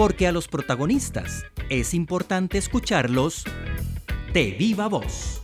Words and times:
porque 0.00 0.26
a 0.26 0.32
los 0.32 0.48
protagonistas 0.48 1.44
es 1.68 1.92
importante 1.92 2.56
escucharlos 2.56 3.44
de 4.32 4.52
viva 4.52 4.88
voz. 4.88 5.42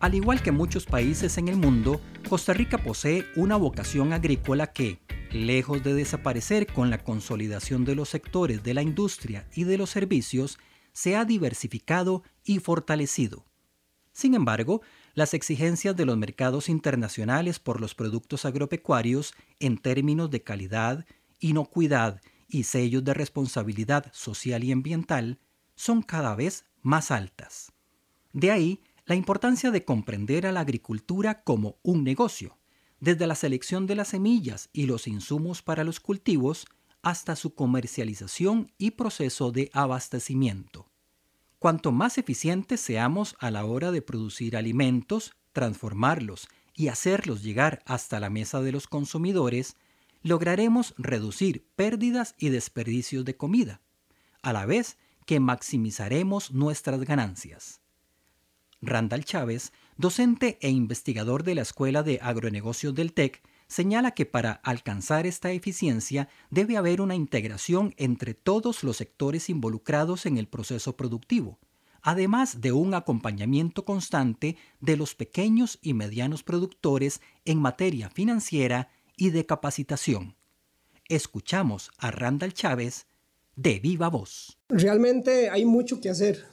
Al 0.00 0.14
igual 0.14 0.42
que 0.42 0.50
muchos 0.50 0.86
países 0.86 1.36
en 1.36 1.48
el 1.48 1.56
mundo, 1.56 2.00
Costa 2.26 2.54
Rica 2.54 2.78
posee 2.78 3.26
una 3.36 3.56
vocación 3.56 4.14
agrícola 4.14 4.68
que, 4.68 4.98
lejos 5.30 5.84
de 5.84 5.92
desaparecer 5.92 6.66
con 6.66 6.88
la 6.88 7.04
consolidación 7.04 7.84
de 7.84 7.94
los 7.94 8.08
sectores 8.08 8.62
de 8.62 8.72
la 8.72 8.80
industria 8.80 9.46
y 9.54 9.64
de 9.64 9.76
los 9.76 9.90
servicios, 9.90 10.58
se 10.94 11.16
ha 11.16 11.26
diversificado 11.26 12.22
y 12.44 12.60
fortalecido. 12.60 13.44
Sin 14.12 14.32
embargo, 14.32 14.80
las 15.12 15.34
exigencias 15.34 15.94
de 15.96 16.06
los 16.06 16.16
mercados 16.16 16.70
internacionales 16.70 17.58
por 17.58 17.78
los 17.78 17.94
productos 17.94 18.46
agropecuarios 18.46 19.34
en 19.60 19.76
términos 19.76 20.30
de 20.30 20.42
calidad, 20.42 21.04
inocuidad 21.40 22.22
y 22.48 22.64
sellos 22.64 23.04
de 23.04 23.14
responsabilidad 23.14 24.10
social 24.12 24.64
y 24.64 24.72
ambiental 24.72 25.38
son 25.74 26.02
cada 26.02 26.34
vez 26.34 26.64
más 26.82 27.10
altas. 27.10 27.72
De 28.32 28.50
ahí 28.50 28.80
la 29.06 29.14
importancia 29.14 29.70
de 29.70 29.84
comprender 29.84 30.46
a 30.46 30.52
la 30.52 30.60
agricultura 30.60 31.42
como 31.42 31.76
un 31.82 32.04
negocio, 32.04 32.58
desde 33.00 33.26
la 33.26 33.34
selección 33.34 33.86
de 33.86 33.94
las 33.94 34.08
semillas 34.08 34.68
y 34.72 34.86
los 34.86 35.06
insumos 35.06 35.62
para 35.62 35.84
los 35.84 36.00
cultivos 36.00 36.66
hasta 37.02 37.36
su 37.36 37.54
comercialización 37.54 38.72
y 38.76 38.90
proceso 38.92 39.50
de 39.52 39.70
abastecimiento. 39.72 40.90
Cuanto 41.58 41.90
más 41.90 42.18
eficientes 42.18 42.80
seamos 42.80 43.34
a 43.38 43.50
la 43.50 43.64
hora 43.64 43.90
de 43.90 44.02
producir 44.02 44.56
alimentos, 44.56 45.32
transformarlos 45.52 46.48
y 46.74 46.88
hacerlos 46.88 47.42
llegar 47.42 47.82
hasta 47.84 48.20
la 48.20 48.30
mesa 48.30 48.60
de 48.60 48.72
los 48.72 48.86
consumidores, 48.86 49.76
lograremos 50.22 50.94
reducir 50.98 51.66
pérdidas 51.76 52.34
y 52.38 52.48
desperdicios 52.48 53.24
de 53.24 53.36
comida, 53.36 53.80
a 54.42 54.52
la 54.52 54.66
vez 54.66 54.98
que 55.26 55.40
maximizaremos 55.40 56.52
nuestras 56.52 57.00
ganancias. 57.00 57.80
Randall 58.80 59.24
Chávez, 59.24 59.72
docente 59.96 60.58
e 60.60 60.70
investigador 60.70 61.42
de 61.42 61.54
la 61.54 61.62
Escuela 61.62 62.02
de 62.02 62.20
Agronegocios 62.22 62.94
del 62.94 63.12
TEC, 63.12 63.42
señala 63.66 64.12
que 64.12 64.24
para 64.24 64.52
alcanzar 64.52 65.26
esta 65.26 65.50
eficiencia 65.50 66.28
debe 66.50 66.76
haber 66.76 67.00
una 67.00 67.14
integración 67.14 67.94
entre 67.98 68.34
todos 68.34 68.82
los 68.82 68.96
sectores 68.96 69.50
involucrados 69.50 70.26
en 70.26 70.38
el 70.38 70.48
proceso 70.48 70.96
productivo, 70.96 71.58
además 72.00 72.60
de 72.60 72.72
un 72.72 72.94
acompañamiento 72.94 73.84
constante 73.84 74.56
de 74.80 74.96
los 74.96 75.14
pequeños 75.14 75.78
y 75.82 75.92
medianos 75.92 76.42
productores 76.42 77.20
en 77.44 77.58
materia 77.58 78.08
financiera 78.08 78.88
y 79.18 79.30
de 79.30 79.44
capacitación. 79.44 80.36
Escuchamos 81.08 81.90
a 81.98 82.10
Randall 82.10 82.54
Chávez 82.54 83.06
de 83.56 83.80
viva 83.80 84.08
voz. 84.08 84.56
Realmente 84.68 85.50
hay 85.50 85.64
mucho 85.66 86.00
que 86.00 86.08
hacer. 86.08 86.44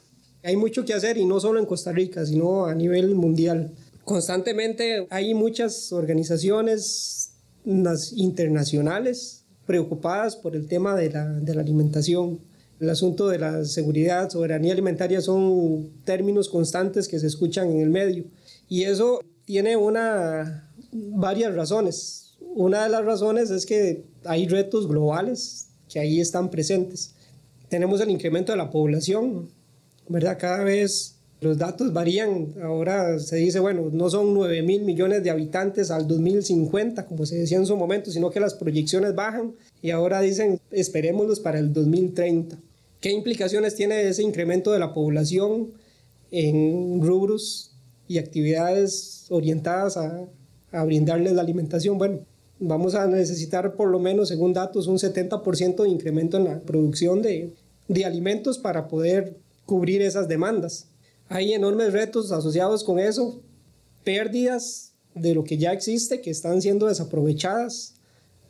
Hay 0.43 0.57
mucho 0.57 0.83
que 0.83 0.93
hacer 0.93 1.17
y 1.17 1.25
no 1.25 1.39
solo 1.39 1.59
en 1.59 1.65
Costa 1.65 1.91
Rica, 1.91 2.25
sino 2.25 2.65
a 2.65 2.75
nivel 2.75 3.15
mundial. 3.15 3.73
Constantemente 4.03 5.07
hay 5.09 5.33
muchas 5.33 5.91
organizaciones 5.93 7.31
internacionales 7.65 9.45
preocupadas 9.65 10.35
por 10.35 10.55
el 10.55 10.67
tema 10.67 10.95
de 10.95 11.09
la, 11.11 11.25
de 11.27 11.55
la 11.55 11.61
alimentación. 11.61 12.39
El 12.79 12.89
asunto 12.89 13.27
de 13.29 13.39
la 13.39 13.65
seguridad, 13.65 14.29
soberanía 14.29 14.73
alimentaria 14.73 15.21
son 15.21 15.91
términos 16.03 16.49
constantes 16.49 17.07
que 17.07 17.19
se 17.19 17.27
escuchan 17.27 17.71
en 17.71 17.81
el 17.81 17.89
medio. 17.89 18.25
Y 18.67 18.83
eso 18.83 19.21
tiene 19.45 19.75
una, 19.77 20.71
varias 20.91 21.55
razones. 21.55 22.24
Una 22.55 22.85
de 22.85 22.89
las 22.89 23.03
razones 23.03 23.51
es 23.51 23.65
que 23.65 24.05
hay 24.23 24.47
retos 24.47 24.87
globales 24.87 25.67
que 25.89 25.99
ahí 25.99 26.21
están 26.21 26.49
presentes. 26.49 27.13
Tenemos 27.67 27.99
el 27.99 28.09
incremento 28.09 28.53
de 28.53 28.57
la 28.57 28.71
población, 28.71 29.49
¿verdad? 30.07 30.37
Cada 30.39 30.63
vez 30.63 31.17
los 31.41 31.57
datos 31.57 31.91
varían. 31.91 32.53
Ahora 32.63 33.19
se 33.19 33.35
dice, 33.35 33.59
bueno, 33.59 33.89
no 33.91 34.09
son 34.09 34.33
9 34.33 34.61
mil 34.61 34.83
millones 34.83 35.21
de 35.21 35.31
habitantes 35.31 35.91
al 35.91 36.07
2050, 36.07 37.05
como 37.07 37.25
se 37.25 37.35
decía 37.35 37.57
en 37.57 37.65
su 37.65 37.75
momento, 37.75 38.09
sino 38.09 38.31
que 38.31 38.39
las 38.39 38.53
proyecciones 38.53 39.13
bajan 39.13 39.53
y 39.81 39.89
ahora 39.89 40.21
dicen, 40.21 40.61
esperémoslos 40.71 41.41
para 41.41 41.59
el 41.59 41.73
2030. 41.73 42.57
¿Qué 43.01 43.11
implicaciones 43.11 43.75
tiene 43.75 44.07
ese 44.07 44.23
incremento 44.23 44.71
de 44.71 44.79
la 44.79 44.93
población 44.93 45.73
en 46.31 47.01
rubros 47.03 47.71
y 48.07 48.17
actividades 48.17 49.25
orientadas 49.29 49.97
a, 49.97 50.25
a 50.71 50.85
brindarles 50.85 51.33
la 51.33 51.41
alimentación? 51.41 51.97
Bueno, 51.97 52.19
vamos 52.59 52.95
a 52.95 53.07
necesitar 53.07 53.75
por 53.75 53.89
lo 53.89 53.99
menos, 53.99 54.29
según 54.29 54.53
datos, 54.53 54.87
un 54.87 54.97
70% 54.97 55.83
de 55.83 55.89
incremento 55.89 56.37
en 56.37 56.45
la 56.45 56.59
producción 56.61 57.21
de, 57.21 57.53
de 57.87 58.05
alimentos 58.05 58.57
para 58.57 58.87
poder 58.87 59.37
cubrir 59.65 60.01
esas 60.01 60.27
demandas. 60.27 60.87
Hay 61.27 61.53
enormes 61.53 61.93
retos 61.93 62.31
asociados 62.31 62.83
con 62.83 62.99
eso, 62.99 63.41
pérdidas 64.03 64.93
de 65.15 65.33
lo 65.33 65.43
que 65.43 65.57
ya 65.57 65.73
existe 65.73 66.21
que 66.21 66.29
están 66.29 66.61
siendo 66.61 66.87
desaprovechadas. 66.87 67.95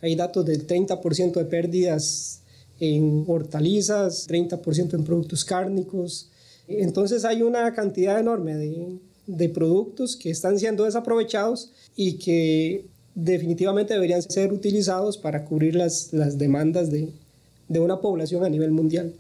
Hay 0.02 0.16
datos 0.16 0.46
del 0.46 0.68
30% 0.68 1.34
de 1.34 1.46
pérdidas 1.46 2.42
en 2.80 3.24
hortalizas, 3.28 4.28
30% 4.28 4.94
en 4.94 5.04
productos 5.04 5.46
cárnicos. 5.46 6.30
Entonces 6.68 7.24
hay 7.24 7.42
una 7.42 7.74
cantidad 7.74 8.20
enorme 8.20 8.56
de, 8.56 9.00
de 9.28 9.50
productos 9.50 10.16
que 10.16 10.30
están 10.30 10.60
siendo 10.60 10.84
desaprovechados 10.84 11.72
y 11.96 12.18
que 12.18 12.86
definitivamente 13.16 13.94
deberían 13.94 14.22
ser 14.22 14.54
utilizados 14.54 15.18
para 15.18 15.46
cubrir 15.46 15.76
las, 15.76 16.14
las 16.14 16.38
demandas 16.38 16.92
de, 16.92 17.10
de 17.70 17.80
una 17.80 18.02
población 18.02 18.44
a 18.44 18.50
nivel 18.50 18.72
mundial. 18.72 19.14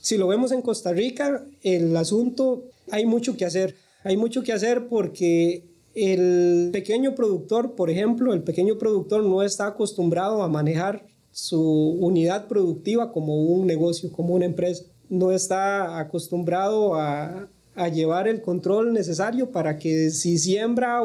Si 0.00 0.18
lo 0.18 0.28
vemos 0.28 0.52
en 0.52 0.60
Costa 0.60 0.92
Rica, 0.92 1.44
el 1.62 1.96
asunto 1.96 2.64
hay 2.90 3.06
mucho 3.06 3.36
que 3.36 3.46
hacer. 3.46 3.74
Hay 4.04 4.18
mucho 4.18 4.42
que 4.42 4.52
hacer 4.52 4.86
porque 4.88 5.64
el 5.94 6.68
pequeño 6.72 7.14
productor, 7.14 7.74
por 7.74 7.88
ejemplo, 7.88 8.34
el 8.34 8.42
pequeño 8.42 8.76
productor 8.76 9.24
no 9.24 9.42
está 9.42 9.66
acostumbrado 9.66 10.42
a 10.42 10.48
manejar 10.48 11.06
su 11.32 11.96
unidad 12.00 12.46
productiva 12.46 13.12
como 13.12 13.42
un 13.44 13.66
negocio, 13.66 14.12
como 14.12 14.34
una 14.34 14.44
empresa. 14.44 14.84
No 15.08 15.32
está 15.32 15.98
acostumbrado 15.98 16.96
a, 16.96 17.48
a 17.74 17.88
llevar 17.88 18.28
el 18.28 18.42
control 18.42 18.92
necesario 18.92 19.50
para 19.50 19.78
que 19.78 20.10
si 20.10 20.36
siembra 20.36 21.00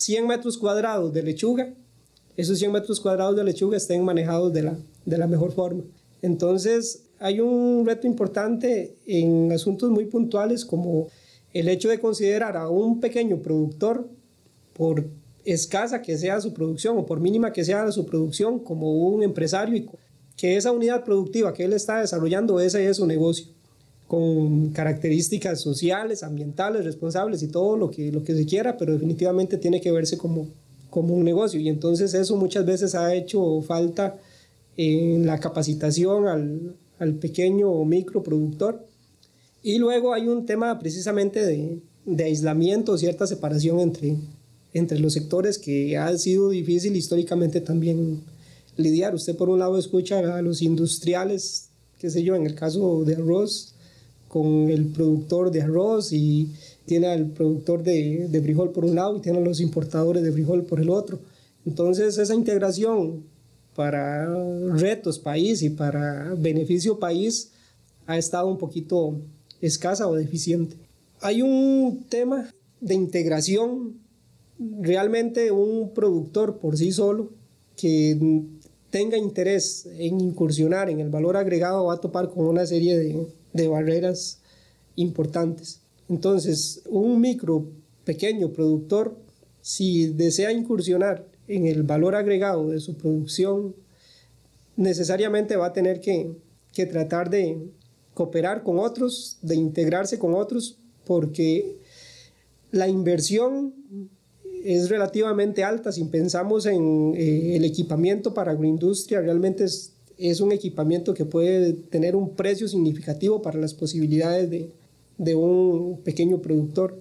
100 0.00 0.26
metros 0.26 0.56
cuadrados 0.56 1.12
de 1.12 1.22
lechuga, 1.22 1.74
esos 2.36 2.58
100 2.58 2.72
metros 2.72 3.00
cuadrados 3.00 3.36
de 3.36 3.44
lechuga 3.44 3.76
estén 3.76 4.02
manejados 4.02 4.52
de 4.52 4.62
la, 4.62 4.76
de 5.04 5.18
la 5.18 5.26
mejor 5.26 5.52
forma. 5.52 5.82
Entonces, 6.22 7.04
hay 7.18 7.40
un 7.40 7.84
reto 7.84 8.06
importante 8.06 8.96
en 9.06 9.52
asuntos 9.52 9.90
muy 9.90 10.06
puntuales 10.06 10.64
como 10.64 11.08
el 11.52 11.68
hecho 11.68 11.90
de 11.90 12.00
considerar 12.00 12.56
a 12.56 12.70
un 12.70 13.00
pequeño 13.00 13.42
productor, 13.42 14.08
por 14.72 15.04
escasa 15.44 16.00
que 16.00 16.16
sea 16.16 16.40
su 16.40 16.54
producción 16.54 16.96
o 16.96 17.04
por 17.04 17.20
mínima 17.20 17.52
que 17.52 17.64
sea 17.64 17.92
su 17.92 18.06
producción, 18.06 18.58
como 18.58 18.92
un 18.92 19.22
empresario 19.22 19.76
y 19.76 19.86
que 20.34 20.56
esa 20.56 20.72
unidad 20.72 21.04
productiva 21.04 21.52
que 21.52 21.64
él 21.64 21.74
está 21.74 22.00
desarrollando, 22.00 22.58
ese 22.60 22.88
es 22.88 22.96
su 22.96 23.06
negocio 23.06 23.46
con 24.10 24.70
características 24.70 25.60
sociales, 25.60 26.24
ambientales, 26.24 26.84
responsables 26.84 27.44
y 27.44 27.46
todo 27.46 27.76
lo 27.76 27.92
que, 27.92 28.10
lo 28.10 28.24
que 28.24 28.34
se 28.34 28.44
quiera, 28.44 28.76
pero 28.76 28.92
definitivamente 28.92 29.56
tiene 29.56 29.80
que 29.80 29.92
verse 29.92 30.18
como, 30.18 30.48
como 30.90 31.14
un 31.14 31.22
negocio. 31.22 31.60
Y 31.60 31.68
entonces 31.68 32.12
eso 32.14 32.34
muchas 32.34 32.66
veces 32.66 32.96
ha 32.96 33.14
hecho 33.14 33.62
falta 33.62 34.18
en 34.76 35.26
la 35.26 35.38
capacitación 35.38 36.26
al, 36.26 36.74
al 36.98 37.14
pequeño 37.14 37.70
o 37.70 37.84
micro 37.84 38.20
productor. 38.24 38.84
Y 39.62 39.78
luego 39.78 40.12
hay 40.12 40.26
un 40.26 40.44
tema 40.44 40.76
precisamente 40.80 41.46
de, 41.46 41.78
de 42.04 42.24
aislamiento, 42.24 42.98
cierta 42.98 43.28
separación 43.28 43.78
entre, 43.78 44.16
entre 44.74 44.98
los 44.98 45.12
sectores 45.12 45.56
que 45.56 45.96
ha 45.96 46.18
sido 46.18 46.50
difícil 46.50 46.96
históricamente 46.96 47.60
también 47.60 48.22
lidiar. 48.76 49.14
Usted 49.14 49.36
por 49.36 49.50
un 49.50 49.60
lado 49.60 49.78
escucha 49.78 50.36
a 50.36 50.42
los 50.42 50.62
industriales, 50.62 51.68
qué 52.00 52.10
sé 52.10 52.24
yo, 52.24 52.34
en 52.34 52.44
el 52.44 52.56
caso 52.56 53.04
de 53.04 53.14
arroz, 53.14 53.69
con 54.30 54.70
el 54.70 54.86
productor 54.86 55.50
de 55.50 55.62
arroz 55.62 56.12
y 56.12 56.52
tiene 56.86 57.08
al 57.08 57.26
productor 57.30 57.82
de, 57.82 58.28
de 58.28 58.40
frijol 58.40 58.70
por 58.70 58.84
un 58.84 58.94
lado 58.94 59.16
y 59.16 59.20
tiene 59.20 59.38
a 59.38 59.42
los 59.42 59.60
importadores 59.60 60.22
de 60.22 60.30
frijol 60.30 60.62
por 60.62 60.80
el 60.80 60.88
otro. 60.88 61.18
Entonces 61.66 62.16
esa 62.16 62.34
integración 62.34 63.24
para 63.74 64.32
retos 64.76 65.18
país 65.18 65.62
y 65.62 65.70
para 65.70 66.32
beneficio 66.38 67.00
país 67.00 67.50
ha 68.06 68.18
estado 68.18 68.46
un 68.46 68.56
poquito 68.56 69.16
escasa 69.60 70.06
o 70.06 70.14
deficiente. 70.14 70.76
Hay 71.20 71.42
un 71.42 72.04
tema 72.08 72.48
de 72.80 72.94
integración, 72.94 73.96
realmente 74.80 75.50
un 75.50 75.92
productor 75.92 76.58
por 76.58 76.76
sí 76.78 76.92
solo 76.92 77.30
que 77.76 78.46
tenga 78.90 79.16
interés 79.16 79.86
en 79.98 80.20
incursionar 80.20 80.88
en 80.88 81.00
el 81.00 81.10
valor 81.10 81.36
agregado 81.36 81.86
va 81.86 81.94
a 81.94 82.00
topar 82.00 82.30
con 82.30 82.46
una 82.46 82.66
serie 82.66 82.96
de, 82.96 83.26
de 83.52 83.68
barreras 83.68 84.40
importantes. 84.96 85.80
Entonces, 86.08 86.82
un 86.86 87.20
micro, 87.20 87.70
pequeño 88.04 88.52
productor, 88.52 89.16
si 89.60 90.08
desea 90.08 90.52
incursionar 90.52 91.26
en 91.48 91.66
el 91.66 91.82
valor 91.82 92.14
agregado 92.14 92.68
de 92.68 92.80
su 92.80 92.96
producción, 92.96 93.74
necesariamente 94.76 95.56
va 95.56 95.66
a 95.66 95.72
tener 95.72 96.00
que, 96.00 96.32
que 96.72 96.86
tratar 96.86 97.30
de 97.30 97.70
cooperar 98.14 98.62
con 98.62 98.78
otros, 98.78 99.38
de 99.42 99.56
integrarse 99.56 100.18
con 100.18 100.34
otros, 100.34 100.78
porque 101.04 101.78
la 102.70 102.88
inversión 102.88 103.74
es 104.64 104.88
relativamente 104.88 105.64
alta. 105.64 105.92
Si 105.92 106.04
pensamos 106.04 106.66
en 106.66 107.14
eh, 107.16 107.56
el 107.56 107.64
equipamiento 107.64 108.34
para 108.34 108.52
agroindustria, 108.52 109.20
realmente 109.20 109.64
es, 109.64 109.94
es, 110.20 110.40
un 110.40 110.52
equipamiento 110.52 111.14
que 111.14 111.24
puede 111.24 111.72
tener 111.72 112.16
un 112.16 112.34
precio 112.34 112.68
significativo 112.68 113.42
para 113.42 113.58
las 113.58 113.74
posibilidades 113.74 114.50
de, 114.50 114.70
de 115.18 115.34
un 115.34 116.00
pequeño 116.02 116.38
productor. 116.38 117.00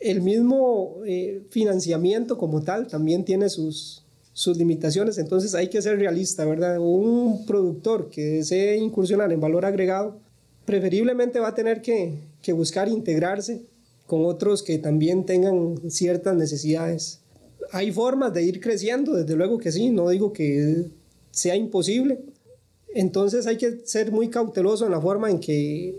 El 0.00 0.22
mismo 0.22 0.96
eh, 1.06 1.42
financiamiento 1.50 2.38
como 2.38 2.62
tal 2.62 2.86
también 2.86 3.24
tiene 3.24 3.48
sus, 3.48 4.02
sus 4.32 4.56
limitaciones, 4.56 5.18
entonces 5.18 5.54
hay 5.54 5.68
que 5.68 5.82
ser 5.82 5.98
realista, 5.98 6.44
¿verdad? 6.44 6.78
Un 6.78 7.44
productor 7.46 8.08
que 8.08 8.22
desee 8.24 8.76
incursionar 8.76 9.32
en 9.32 9.40
valor 9.40 9.64
agregado, 9.64 10.18
preferiblemente 10.64 11.40
va 11.40 11.48
a 11.48 11.54
tener 11.54 11.82
que, 11.82 12.14
que 12.42 12.52
buscar 12.52 12.88
integrarse 12.88 13.62
con 14.06 14.24
otros 14.24 14.62
que 14.62 14.78
también 14.78 15.24
tengan 15.24 15.78
ciertas 15.90 16.36
necesidades. 16.36 17.20
Hay 17.72 17.92
formas 17.92 18.32
de 18.32 18.42
ir 18.44 18.60
creciendo, 18.60 19.12
desde 19.12 19.36
luego 19.36 19.58
que 19.58 19.72
sí, 19.72 19.90
no 19.90 20.08
digo 20.08 20.32
que 20.32 20.86
sea 21.30 21.56
imposible. 21.56 22.18
Entonces 22.94 23.46
hay 23.46 23.56
que 23.56 23.80
ser 23.84 24.12
muy 24.12 24.28
cauteloso 24.28 24.86
en 24.86 24.92
la 24.92 25.00
forma 25.00 25.30
en 25.30 25.38
que 25.38 25.98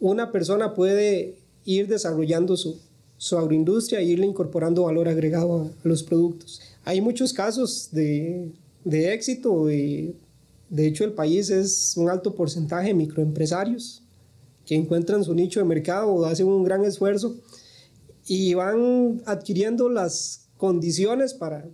una 0.00 0.32
persona 0.32 0.74
puede 0.74 1.36
ir 1.64 1.88
desarrollando 1.88 2.56
su, 2.56 2.78
su 3.16 3.36
agroindustria 3.36 4.00
e 4.00 4.04
irle 4.04 4.26
incorporando 4.26 4.84
valor 4.84 5.08
agregado 5.08 5.62
a, 5.62 5.70
los 5.86 6.02
productos. 6.02 6.60
Hay 6.84 7.00
muchos 7.00 7.32
casos 7.32 7.90
de, 7.92 8.50
de 8.84 9.12
éxito, 9.12 9.70
y 9.70 10.14
de 10.70 10.86
hecho 10.86 11.04
el 11.04 11.12
país 11.12 11.50
es 11.50 11.94
un 11.96 12.08
alto 12.08 12.34
porcentaje 12.34 12.88
de 12.88 12.94
microempresarios 12.94 14.02
que 14.64 14.74
encuentran 14.74 15.24
su 15.24 15.34
nicho 15.34 15.60
de 15.60 15.66
mercado 15.66 16.24
hacen 16.24 16.46
un 16.46 16.64
gran 16.64 16.84
esfuerzo 16.84 17.36
y 18.26 18.54
van 18.54 19.20
adquiriendo 19.26 19.88
las 19.88 20.48
condiciones 20.56 21.34
para, 21.34 21.66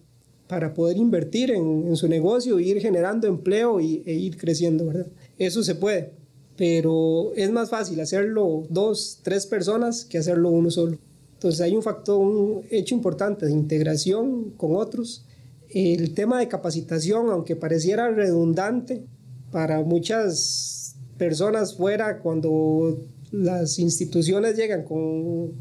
para 0.48 0.74
poder 0.74 0.96
invertir 0.96 1.50
en, 1.50 1.96
su 1.96 2.08
negocio, 2.08 2.60
ir 2.60 2.80
generando 2.80 3.26
empleo 3.26 3.80
y, 3.80 4.02
e 4.06 4.14
ir 4.14 4.36
creciendo, 4.36 4.86
¿verdad? 4.86 5.06
Eso 5.38 5.62
se 5.62 5.74
puede, 5.74 6.12
pero 6.56 7.32
es 7.34 7.50
más 7.50 7.70
fácil 7.70 8.00
hacerlo 8.00 8.64
dos, 8.70 9.20
tres 9.22 9.46
personas 9.46 10.04
que 10.04 10.18
hacerlo 10.18 10.50
uno 10.50 10.70
solo. 10.70 10.98
Entonces 11.34 11.60
hay 11.60 11.76
un 11.76 11.82
factor, 11.82 12.18
un 12.18 12.62
hecho 12.70 12.94
importante 12.94 13.46
de 13.46 13.52
integración 13.52 14.52
con 14.56 14.74
otros. 14.74 15.24
El 15.68 16.14
tema 16.14 16.38
de 16.38 16.48
capacitación, 16.48 17.28
aunque 17.30 17.56
pareciera 17.56 18.08
redundante 18.10 19.02
para 19.50 19.82
muchas 19.82 20.94
personas 21.18 21.74
fuera 21.74 22.20
cuando 22.20 22.98
las 23.32 23.78
instituciones 23.78 24.56
llegan 24.56 24.84
con 24.84 25.52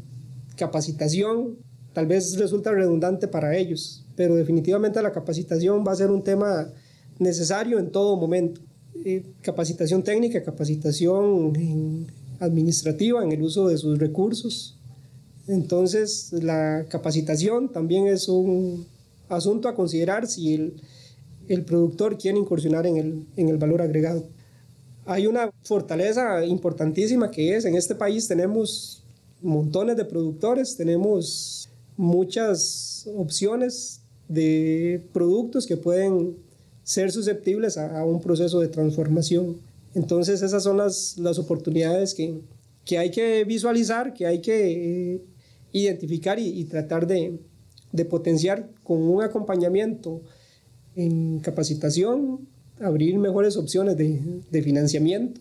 capacitación, 0.56 1.56
tal 1.92 2.06
vez 2.06 2.38
resulta 2.38 2.72
redundante 2.72 3.28
para 3.28 3.56
ellos, 3.56 4.05
pero 4.16 4.34
definitivamente 4.34 5.00
la 5.02 5.12
capacitación 5.12 5.84
va 5.86 5.92
a 5.92 5.96
ser 5.96 6.10
un 6.10 6.22
tema 6.22 6.68
necesario 7.18 7.78
en 7.78 7.90
todo 7.90 8.16
momento. 8.16 8.60
Eh, 9.04 9.24
capacitación 9.42 10.02
técnica, 10.02 10.42
capacitación 10.42 12.06
administrativa 12.40 13.22
en 13.22 13.32
el 13.32 13.42
uso 13.42 13.68
de 13.68 13.76
sus 13.76 13.98
recursos. 13.98 14.78
Entonces, 15.46 16.32
la 16.32 16.86
capacitación 16.88 17.70
también 17.70 18.06
es 18.06 18.28
un 18.28 18.86
asunto 19.28 19.68
a 19.68 19.74
considerar 19.74 20.26
si 20.26 20.54
el, 20.54 20.82
el 21.48 21.64
productor 21.64 22.18
quiere 22.18 22.38
incursionar 22.38 22.86
en 22.86 22.96
el, 22.96 23.26
en 23.36 23.48
el 23.48 23.58
valor 23.58 23.82
agregado 23.82 24.24
hay 25.06 25.26
una 25.26 25.50
fortaleza 25.62 26.44
importantísima 26.44 27.30
que 27.30 27.56
es, 27.56 27.64
en 27.64 27.76
este 27.76 27.94
país 27.94 28.26
tenemos 28.26 29.02
montones 29.40 29.96
de 29.96 30.04
productores, 30.04 30.76
tenemos 30.76 31.70
muchas 31.96 33.08
opciones 33.16 34.02
de 34.28 35.04
productos 35.12 35.66
que 35.66 35.76
pueden 35.76 36.36
ser 36.82 37.10
susceptibles 37.10 37.78
a, 37.78 38.04
un 38.04 38.20
proceso 38.20 38.60
de 38.60 38.68
transformación. 38.68 39.56
Entonces 39.94 40.42
esas 40.42 40.62
son 40.62 40.76
las, 40.76 41.16
las 41.18 41.38
oportunidades 41.38 42.14
que, 42.14 42.40
que, 42.84 42.98
hay 42.98 43.10
que 43.10 43.44
visualizar, 43.44 44.14
que 44.14 44.26
hay 44.26 44.40
que 44.40 45.14
eh, 45.14 45.20
identificar 45.72 46.38
y, 46.38 46.48
y 46.48 46.64
tratar 46.64 47.06
de, 47.06 47.38
de 47.92 48.04
potenciar 48.04 48.68
con 48.84 49.02
un 49.02 49.22
acompañamiento 49.22 50.20
en 50.94 51.40
capacitación, 51.40 52.46
abrir 52.80 53.18
mejores 53.18 53.56
opciones 53.56 53.96
de, 53.96 54.20
de 54.50 54.62
financiamiento. 54.62 55.40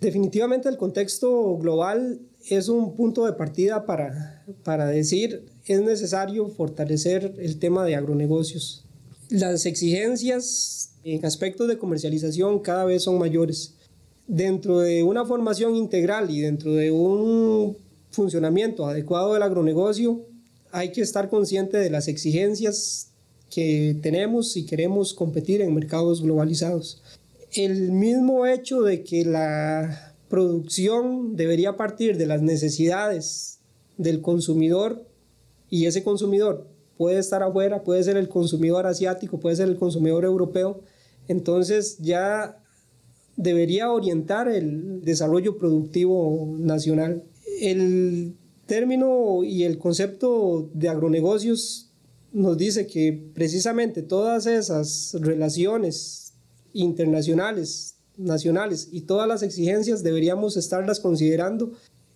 Definitivamente 0.00 0.68
el 0.68 0.76
contexto 0.76 1.56
global 1.58 2.20
es 2.48 2.68
un 2.68 2.94
punto 2.94 3.24
de 3.26 3.32
partida 3.32 3.86
para, 3.86 4.44
para 4.64 4.86
decir 4.86 5.46
es 5.66 5.80
necesario 5.80 6.48
fortalecer 6.48 7.34
el 7.38 7.58
tema 7.58 7.84
de 7.84 7.96
agronegocios. 7.96 8.84
Las 9.28 9.66
exigencias 9.66 10.90
en 11.04 11.24
aspectos 11.24 11.68
de 11.68 11.78
comercialización 11.78 12.60
cada 12.60 12.84
vez 12.84 13.02
son 13.04 13.18
mayores. 13.18 13.74
Dentro 14.26 14.80
de 14.80 15.02
una 15.02 15.24
formación 15.24 15.76
integral 15.76 16.30
y 16.30 16.40
dentro 16.40 16.74
de 16.74 16.90
un 16.90 17.76
funcionamiento 18.10 18.86
adecuado 18.86 19.34
del 19.34 19.42
agronegocio, 19.42 20.20
hay 20.70 20.92
que 20.92 21.02
estar 21.02 21.28
consciente 21.28 21.76
de 21.78 21.90
las 21.90 22.08
exigencias 22.08 23.08
que 23.50 23.96
tenemos 24.02 24.52
si 24.52 24.64
queremos 24.64 25.12
competir 25.12 25.60
en 25.60 25.74
mercados 25.74 26.22
globalizados. 26.22 27.02
El 27.52 27.92
mismo 27.92 28.46
hecho 28.46 28.80
de 28.82 29.04
que 29.04 29.24
la 29.24 30.14
producción 30.28 31.36
debería 31.36 31.76
partir 31.76 32.16
de 32.16 32.26
las 32.26 32.40
necesidades 32.40 33.58
del 33.98 34.22
consumidor 34.22 35.04
y 35.72 35.86
ese 35.86 36.04
consumidor 36.04 36.68
puede 36.98 37.18
estar 37.18 37.42
afuera, 37.42 37.82
puede 37.82 38.02
ser 38.04 38.18
el 38.18 38.28
consumidor 38.28 38.86
asiático, 38.86 39.40
puede 39.40 39.56
ser 39.56 39.70
el 39.70 39.76
consumidor 39.76 40.26
europeo, 40.26 40.82
entonces 41.28 41.96
ya 41.98 42.62
debería 43.38 43.90
orientar 43.90 44.48
el 44.48 45.00
desarrollo 45.00 45.56
productivo 45.56 46.46
nacional. 46.58 47.24
El 47.58 48.36
término 48.66 49.44
y 49.44 49.64
el 49.64 49.78
concepto 49.78 50.68
de 50.74 50.90
agronegocios 50.90 51.90
nos 52.32 52.58
dice 52.58 52.86
que 52.86 53.30
precisamente 53.32 54.02
todas 54.02 54.44
esas 54.44 55.16
relaciones 55.20 56.34
internacionales, 56.74 57.96
nacionales 58.18 58.90
y 58.92 59.00
todas 59.00 59.26
las 59.26 59.42
exigencias 59.42 60.02
deberíamos 60.02 60.58
estarlas 60.58 61.00
considerando 61.00 61.72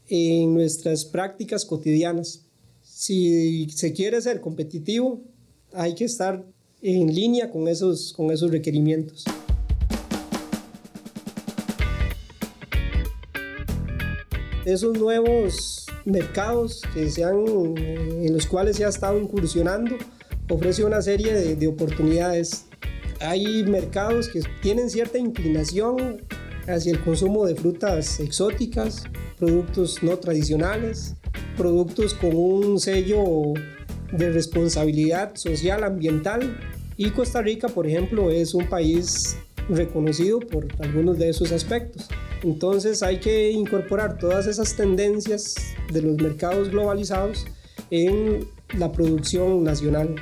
en 0.09 0.53
nuestras 0.53 1.07
prácticas 1.07 1.65
cotidianas. 1.65 2.46
Si 2.99 3.69
se 3.69 3.93
quiere 3.93 4.23
ser 4.23 4.41
competitivo, 4.41 5.21
hay 5.75 5.95
que 5.95 6.07
estar 6.07 6.47
en 6.81 7.15
línea 7.15 7.51
con 7.51 7.69
esos, 7.69 8.15
con 8.15 8.31
esos 8.31 8.51
requerimientos. 8.51 9.27
Esos 14.65 14.99
nuevos 14.99 15.85
mercados 16.07 16.81
que 16.95 17.11
se 17.11 17.21
en 17.21 18.33
los 18.33 18.47
cuales 18.47 18.77
se 18.79 18.87
ha 18.87 18.89
estado 18.89 19.21
incursionando 19.21 19.97
ofrece 20.49 20.83
una 20.83 21.03
serie 21.03 21.35
de, 21.35 21.55
de 21.55 21.67
oportunidades. 21.67 22.65
Hay 23.21 23.63
mercados 23.65 24.31
que 24.31 24.41
tienen 24.63 24.89
cierta 24.89 25.19
inclinación 25.19 26.23
hacia 26.67 26.93
el 26.93 27.05
consumo 27.05 27.45
de 27.45 27.57
frutas 27.57 28.21
exóticas, 28.21 29.03
productos 29.39 30.03
no 30.03 30.19
tradicionales, 30.19 31.15
productos 31.57 32.15
con 32.15 32.37
un 32.37 32.79
sello 32.79 33.25
de 34.13 34.31
responsabilidad 34.31 35.35
social 35.35 35.85
ambiental. 35.85 36.59
Y 36.97 37.11
Costa 37.11 37.43
Rica, 37.43 37.69
por 37.69 37.87
ejemplo, 37.87 38.31
es 38.31 38.55
un 38.55 38.67
país 38.69 39.37
reconocido 39.69 40.41
por 40.41 40.67
algunos 40.81 41.19
de 41.19 41.31
esos 41.31 41.53
aspectos. 41.53 42.09
Entonces 42.43 43.03
hay 43.03 43.19
que 43.19 43.51
incorporar 43.51 44.19
todas 44.19 44.47
esas 44.47 44.77
tendencias 44.77 45.55
de 45.93 46.03
los 46.03 46.17
mercados 46.17 46.71
globalizados 46.71 47.47
en 47.91 48.47
la 48.79 48.93
producción 48.93 49.65
nacional. 49.65 50.15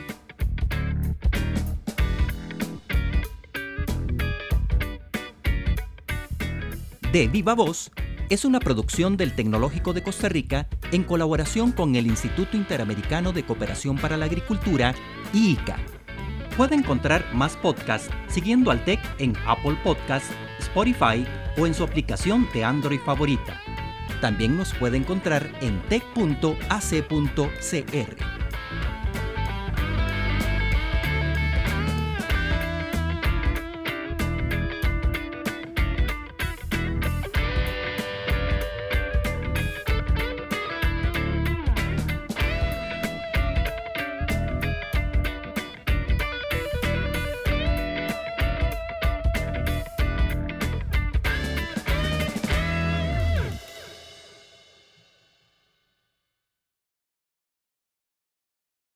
De 7.12 7.28
Viva 7.28 7.54
Voz 7.54 7.92
es 8.28 8.44
una 8.44 8.58
producción 8.58 9.16
del 9.16 9.36
Tecnológico 9.36 9.92
de 9.92 10.02
Costa 10.02 10.28
Rica 10.28 10.66
en 10.94 11.02
colaboración 11.02 11.72
con 11.72 11.96
el 11.96 12.06
Instituto 12.06 12.56
Interamericano 12.56 13.32
de 13.32 13.44
Cooperación 13.44 13.96
para 13.96 14.16
la 14.16 14.26
Agricultura, 14.26 14.94
IICA. 15.32 15.76
Puede 16.56 16.76
encontrar 16.76 17.24
más 17.34 17.56
podcasts 17.56 18.10
siguiendo 18.28 18.70
al 18.70 18.84
TEC 18.84 19.00
en 19.18 19.36
Apple 19.44 19.76
Podcasts, 19.82 20.30
Spotify 20.60 21.26
o 21.58 21.66
en 21.66 21.74
su 21.74 21.82
aplicación 21.82 22.46
de 22.54 22.62
Android 22.62 23.00
favorita. 23.00 23.60
También 24.20 24.56
nos 24.56 24.72
puede 24.74 24.96
encontrar 24.96 25.50
en 25.60 25.82
tech.ac.cr. 25.88 26.44